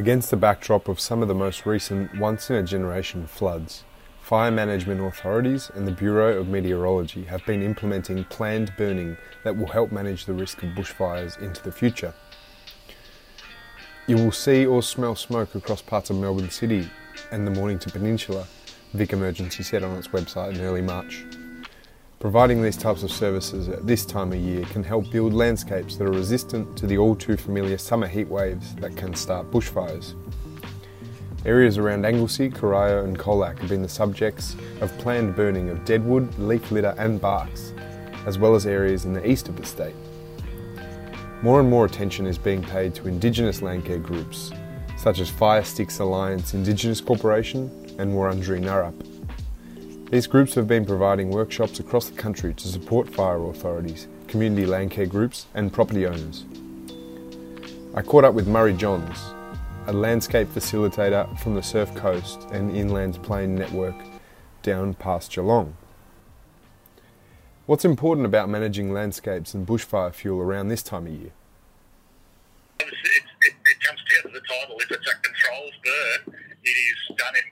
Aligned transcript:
Against 0.00 0.30
the 0.30 0.38
backdrop 0.38 0.88
of 0.88 0.98
some 0.98 1.20
of 1.20 1.28
the 1.28 1.34
most 1.34 1.66
recent 1.66 2.18
once 2.18 2.48
in 2.48 2.56
a 2.56 2.62
generation 2.62 3.26
floods, 3.26 3.84
fire 4.22 4.50
management 4.50 5.02
authorities 5.02 5.70
and 5.74 5.86
the 5.86 5.92
Bureau 5.92 6.38
of 6.38 6.48
Meteorology 6.48 7.24
have 7.24 7.44
been 7.44 7.62
implementing 7.62 8.24
planned 8.24 8.72
burning 8.78 9.18
that 9.44 9.54
will 9.54 9.66
help 9.66 9.92
manage 9.92 10.24
the 10.24 10.32
risk 10.32 10.62
of 10.62 10.70
bushfires 10.70 11.38
into 11.42 11.62
the 11.62 11.70
future. 11.70 12.14
You 14.06 14.16
will 14.16 14.32
see 14.32 14.64
or 14.64 14.82
smell 14.82 15.16
smoke 15.16 15.54
across 15.54 15.82
parts 15.82 16.08
of 16.08 16.16
Melbourne 16.16 16.48
City 16.48 16.88
and 17.30 17.46
the 17.46 17.50
Mornington 17.50 17.92
Peninsula, 17.92 18.46
Vic 18.94 19.12
Emergency 19.12 19.62
said 19.62 19.82
on 19.82 19.98
its 19.98 20.08
website 20.08 20.54
in 20.54 20.62
early 20.62 20.80
March. 20.80 21.26
Providing 22.20 22.62
these 22.62 22.76
types 22.76 23.02
of 23.02 23.10
services 23.10 23.70
at 23.70 23.86
this 23.86 24.04
time 24.04 24.30
of 24.30 24.38
year 24.38 24.62
can 24.66 24.84
help 24.84 25.10
build 25.10 25.32
landscapes 25.32 25.96
that 25.96 26.04
are 26.04 26.12
resistant 26.12 26.76
to 26.76 26.86
the 26.86 26.98
all 26.98 27.16
too 27.16 27.34
familiar 27.34 27.78
summer 27.78 28.06
heat 28.06 28.28
waves 28.28 28.74
that 28.74 28.94
can 28.94 29.14
start 29.14 29.50
bushfires. 29.50 30.12
Areas 31.46 31.78
around 31.78 32.04
Anglesea, 32.04 32.50
Corio, 32.50 33.04
and 33.04 33.18
Colac 33.18 33.58
have 33.60 33.70
been 33.70 33.80
the 33.80 33.88
subjects 33.88 34.54
of 34.82 34.96
planned 34.98 35.34
burning 35.34 35.70
of 35.70 35.86
deadwood, 35.86 36.38
leaf 36.38 36.70
litter, 36.70 36.94
and 36.98 37.18
barks, 37.22 37.72
as 38.26 38.38
well 38.38 38.54
as 38.54 38.66
areas 38.66 39.06
in 39.06 39.14
the 39.14 39.26
east 39.26 39.48
of 39.48 39.56
the 39.56 39.64
state. 39.64 39.96
More 41.40 41.58
and 41.58 41.70
more 41.70 41.86
attention 41.86 42.26
is 42.26 42.36
being 42.36 42.62
paid 42.62 42.94
to 42.96 43.08
Indigenous 43.08 43.62
landcare 43.62 44.02
groups, 44.02 44.52
such 44.98 45.20
as 45.20 45.30
Fire 45.30 45.64
Sticks 45.64 46.00
Alliance 46.00 46.52
Indigenous 46.52 47.00
Corporation 47.00 47.70
and 47.98 48.12
Wurundjeri 48.12 48.60
Ngarrap. 48.60 49.09
These 50.10 50.26
groups 50.26 50.54
have 50.56 50.66
been 50.66 50.84
providing 50.84 51.30
workshops 51.30 51.78
across 51.78 52.08
the 52.08 52.16
country 52.16 52.52
to 52.54 52.66
support 52.66 53.08
fire 53.08 53.44
authorities, 53.44 54.08
community 54.26 54.66
landcare 54.66 55.08
groups, 55.08 55.46
and 55.54 55.72
property 55.72 56.04
owners. 56.04 56.46
I 57.94 58.02
caught 58.02 58.24
up 58.24 58.34
with 58.34 58.48
Murray 58.48 58.74
Johns, 58.74 59.20
a 59.86 59.92
landcare 59.92 60.46
facilitator 60.46 61.38
from 61.38 61.54
the 61.54 61.62
Surf 61.62 61.94
Coast 61.94 62.40
and 62.50 62.76
Inland 62.76 63.22
Plain 63.22 63.54
Network 63.54 63.94
down 64.64 64.94
past 64.94 65.30
Geelong. 65.30 65.76
What's 67.66 67.84
important 67.84 68.26
about 68.26 68.48
managing 68.48 68.92
landscapes 68.92 69.54
and 69.54 69.64
bushfire 69.64 70.12
fuel 70.12 70.40
around 70.40 70.70
this 70.70 70.82
time 70.82 71.06
of 71.06 71.12
year? 71.12 71.30
It, 72.80 72.88
it, 72.88 73.54
it 73.64 73.80
comes 73.80 74.00
down 74.10 74.32
to 74.32 74.40
the 74.40 74.44
title. 74.44 74.76
If 74.80 74.90
it's 74.90 75.06
a 75.06 75.14
controlled 75.22 75.74
burn, 75.84 76.34
it 76.64 76.68
is 76.68 77.16
done 77.16 77.34
in 77.36 77.42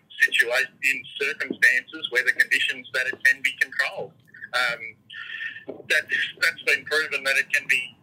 in 0.60 1.02
circumstances 1.20 2.08
where 2.10 2.24
the 2.24 2.32
conditions 2.32 2.88
that 2.94 3.06
it 3.06 3.18
can 3.24 3.42
be 3.42 3.52
controlled. 3.60 4.12
Um, 4.54 5.78
that's 5.88 6.16
that's 6.40 6.62
been 6.64 6.84
proven 6.84 7.24
that 7.24 7.36
it 7.36 7.52
can 7.52 7.66
be 7.68 7.96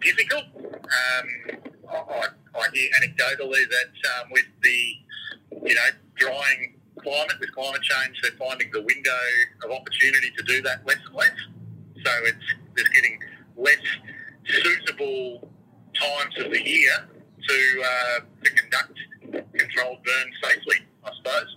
difficult. 0.00 0.44
Um, 0.54 1.60
I, 1.90 2.28
I 2.54 2.68
hear 2.72 2.90
anecdotally 3.02 3.64
that 3.68 3.92
um, 4.20 4.30
with 4.30 4.46
the 4.62 4.96
you 5.68 5.74
know 5.74 5.88
drying 6.16 6.74
climate, 7.02 7.36
with 7.40 7.52
climate 7.54 7.82
change, 7.82 8.20
they're 8.22 8.32
finding 8.38 8.70
the 8.72 8.82
window 8.82 9.20
of 9.64 9.70
opportunity 9.70 10.30
to 10.36 10.42
do 10.44 10.62
that 10.62 10.86
less 10.86 10.98
and 11.06 11.14
less. 11.14 11.38
So 12.04 12.10
it's 12.24 12.44
there's 12.76 12.88
getting 12.90 13.18
less 13.56 13.82
suitable 14.46 15.48
times 15.94 16.38
of 16.38 16.52
the 16.52 16.62
year 16.62 17.08
to 17.48 17.82
uh, 17.84 18.20
to 18.44 18.50
conduct 18.50 18.98
controlled 19.54 19.98
burns 20.04 20.34
safely. 20.42 20.86
I 21.04 21.10
suppose. 21.16 21.56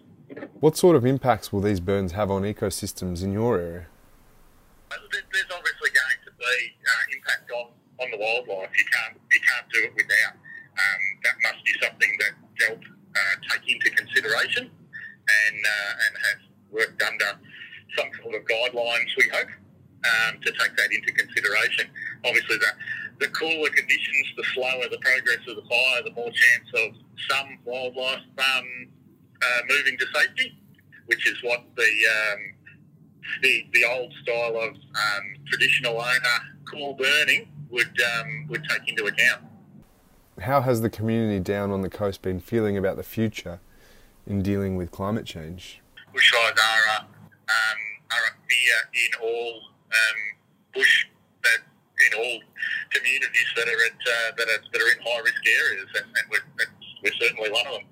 What 0.62 0.78
sort 0.78 0.96
of 0.96 1.08
impacts 1.08 1.52
will 1.52 1.60
these 1.60 1.80
burns 1.80 2.12
have 2.12 2.30
on 2.30 2.44
ecosystems 2.44 3.24
in 3.24 3.34
your 3.34 3.58
area? 3.58 3.88
There's 4.92 5.50
obviously 5.50 5.90
going 5.90 6.20
to 6.22 6.32
be 6.38 6.54
uh, 6.86 7.18
impact 7.18 7.50
on, 7.50 7.66
on 7.98 8.12
the 8.14 8.18
wildlife. 8.22 8.70
You 8.78 8.86
can't 8.94 9.18
you 9.18 9.42
can't 9.42 9.66
do 9.74 9.80
it 9.90 9.94
without. 9.98 10.38
Um, 10.38 11.02
that 11.26 11.34
must 11.42 11.66
be 11.66 11.74
something 11.82 12.12
that 12.22 12.34
DELWP 12.62 12.78
uh, 12.78 13.36
take 13.50 13.74
into 13.74 13.90
consideration 13.90 14.70
and 14.70 15.58
uh, 15.66 15.94
and 16.06 16.14
have 16.30 16.42
worked 16.70 17.02
under 17.10 17.42
some 17.98 18.14
sort 18.22 18.36
of 18.38 18.46
guidelines. 18.46 19.10
We 19.18 19.34
hope 19.34 19.50
um, 19.50 20.38
to 20.46 20.50
take 20.62 20.78
that 20.78 20.94
into 20.94 21.12
consideration. 21.12 21.90
Obviously, 22.24 22.62
the 22.62 22.72
the 23.26 23.34
cooler 23.34 23.70
conditions, 23.74 24.26
the 24.38 24.46
slower 24.54 24.86
the 24.94 25.02
progress 25.02 25.42
of 25.50 25.56
the 25.58 25.66
fire, 25.66 26.06
the 26.06 26.14
more 26.14 26.30
chance 26.30 26.70
of 26.86 27.02
some 27.34 27.58
wildlife 27.66 28.22
um, 28.38 28.94
uh, 29.42 29.62
moving 29.70 29.98
to 29.98 30.06
safety, 30.14 30.58
which 31.08 31.30
is 31.30 31.38
what 31.44 31.64
the 31.76 31.84
um, 31.84 32.40
the, 33.42 33.66
the 33.74 33.86
old 33.86 34.14
style 34.24 34.56
of 34.58 34.74
um, 34.76 35.24
traditional 35.48 36.00
owner 36.00 36.38
cool 36.66 36.94
burning 36.94 37.48
would 37.70 38.00
um, 38.02 38.48
would 38.50 38.64
take 38.70 38.88
into 38.88 39.06
account. 39.06 39.44
How 40.40 40.62
has 40.62 40.82
the 40.82 40.90
community 40.90 41.40
down 41.40 41.72
on 41.72 41.82
the 41.82 41.90
coast 41.90 42.22
been 42.22 42.40
feeling 42.40 42.78
about 42.78 42.98
the 42.98 43.04
future 43.04 43.60
in 44.26 44.42
dealing 44.42 44.76
with 44.76 44.92
climate 44.92 45.26
change? 45.26 45.82
Bushfires 46.14 46.58
are 46.58 46.86
a, 46.96 47.00
um, 47.02 47.80
are 48.12 48.26
a 48.26 48.34
fear 48.50 48.76
in 48.94 49.12
all 49.22 49.62
um, 49.92 50.20
bush 50.74 51.06
uh, 51.46 51.58
in 52.12 52.18
all 52.18 52.40
communities 52.90 53.48
that 53.56 53.68
are 53.68 53.82
at 53.86 53.94
uh, 53.94 54.36
that 54.38 54.48
are 54.48 54.64
that 54.72 54.82
are 54.82 54.92
in 54.92 55.02
high 55.06 55.20
risk 55.20 55.44
areas, 55.48 55.88
and, 55.96 56.06
and 56.06 56.26
we're, 56.32 56.66
we're 57.04 57.14
certainly 57.20 57.52
one 57.52 57.68
of 57.68 57.74
them. 57.74 57.88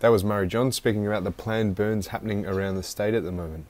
That 0.00 0.08
was 0.08 0.24
Murray 0.24 0.48
Johns 0.48 0.76
speaking 0.76 1.06
about 1.06 1.24
the 1.24 1.30
planned 1.30 1.74
burns 1.74 2.06
happening 2.06 2.46
around 2.46 2.76
the 2.76 2.82
state 2.82 3.12
at 3.12 3.22
the 3.22 3.30
moment. 3.30 3.66